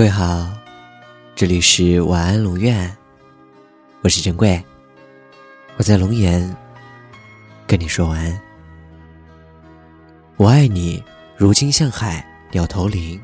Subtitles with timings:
[0.00, 0.50] 各位好，
[1.36, 2.90] 这里是晚安龙院，
[4.00, 4.58] 我是珍贵，
[5.76, 6.56] 我在龙岩
[7.66, 8.40] 跟你说晚安。
[10.38, 11.04] 我爱你，
[11.36, 13.20] 如今向海，鸟投林，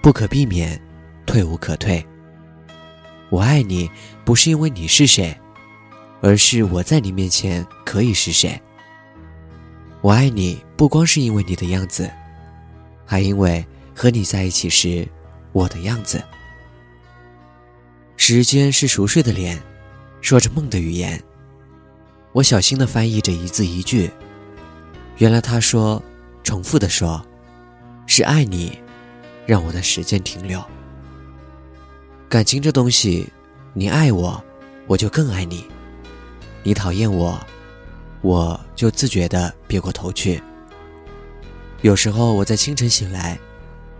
[0.00, 0.80] 不可避免，
[1.26, 2.02] 退无可退。
[3.28, 3.90] 我爱你，
[4.24, 5.38] 不是因为你是谁，
[6.22, 8.58] 而是我在你面前可以是谁。
[10.00, 12.10] 我爱你，不光是因为你的样子，
[13.04, 13.62] 还因为
[13.94, 15.06] 和你在一起时。
[15.54, 16.20] 我的样子，
[18.16, 19.62] 时间是熟睡的脸，
[20.20, 21.22] 说着梦的语言。
[22.32, 24.10] 我小心的翻译着一字一句，
[25.18, 26.02] 原来他说，
[26.42, 27.24] 重复的说，
[28.04, 28.76] 是爱你，
[29.46, 30.60] 让我的时间停留。
[32.28, 33.28] 感情这东西，
[33.74, 34.42] 你爱我，
[34.88, 35.68] 我就更爱你；
[36.64, 37.40] 你讨厌我，
[38.22, 40.42] 我就自觉的别过头去。
[41.82, 43.38] 有时候我在清晨醒来。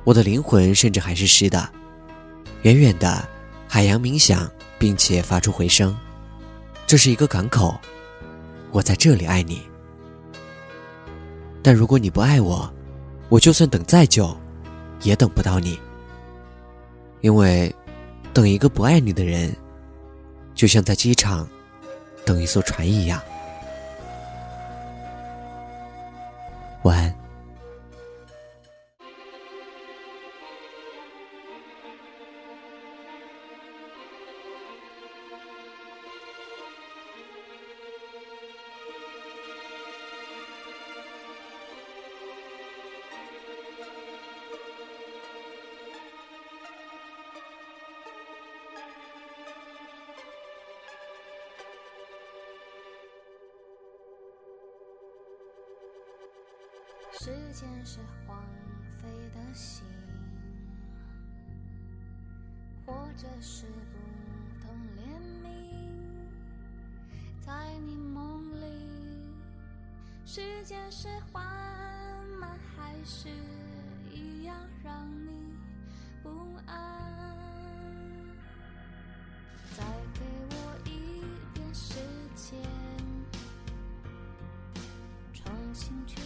[0.05, 1.66] 我的灵魂甚至还是湿的，
[2.62, 3.27] 远远的，
[3.66, 5.96] 海洋冥想，并且发出回声。
[6.86, 7.74] 这是一个港口，
[8.70, 9.62] 我在这里爱你。
[11.62, 12.70] 但如果你不爱我，
[13.30, 14.36] 我就算等再久，
[15.02, 15.80] 也等不到你。
[17.22, 17.74] 因为，
[18.34, 19.56] 等一个不爱你的人，
[20.55, 21.48] 就像在机场
[22.27, 23.18] 等一艘船一样。
[26.83, 27.23] 晚安。
[57.20, 58.43] 时间是荒
[59.01, 59.84] 废的心，
[62.84, 63.98] 或者是不
[64.61, 65.07] 懂怜
[65.42, 65.47] 悯。
[67.41, 68.67] 在你梦里，
[70.27, 71.45] 时间是缓
[72.41, 73.29] 慢，还是
[74.13, 75.55] 一样让你
[76.20, 76.29] 不
[76.67, 77.39] 安？
[79.77, 80.20] 再给
[80.51, 81.23] 我一
[81.55, 81.95] 点时
[82.35, 82.61] 间，
[85.33, 86.20] 重新去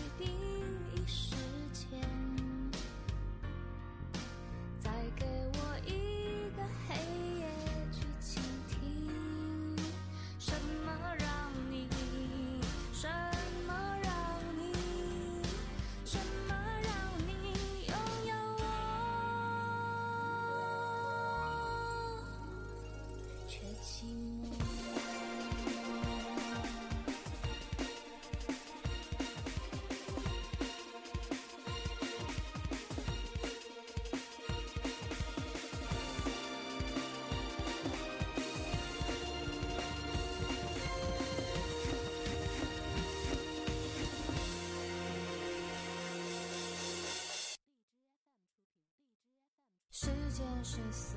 [50.00, 51.16] 时间是死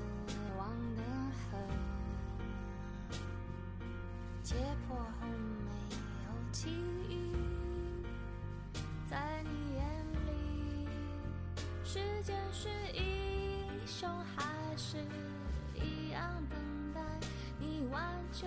[12.22, 14.96] 间是英雄，还是
[15.74, 16.58] 一样等
[16.94, 17.00] 待
[17.58, 18.00] 你挽
[18.32, 18.46] 救？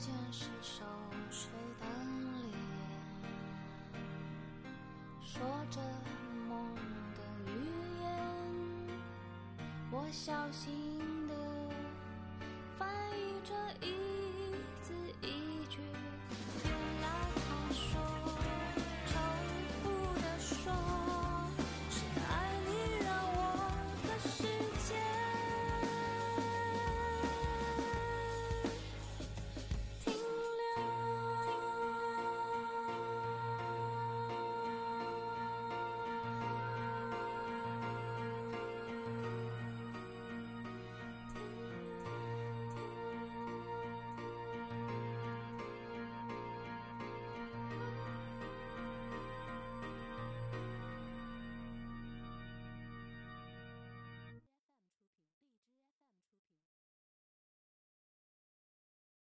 [0.00, 0.82] 时间是熟
[1.30, 1.84] 睡的
[2.32, 2.56] 脸，
[5.22, 5.78] 说着
[6.48, 6.74] 梦
[7.14, 7.52] 的语
[8.00, 8.08] 言。
[9.90, 10.70] 我小心